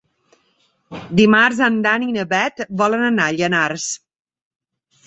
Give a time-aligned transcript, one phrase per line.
[1.19, 3.89] Dimarts en Dan i na Bet volen anar a Llanars.